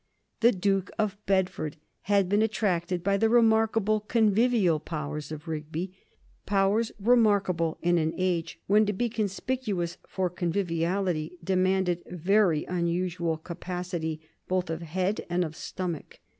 [0.39, 1.77] The Duke of Bedford
[2.09, 5.95] had been attracted by the remarkable convivial powers of Rigby,
[6.47, 14.19] powers remarkable in an age when to be conspicuous for conviviality demanded very unusual capacity
[14.47, 16.19] both of head and of stomach.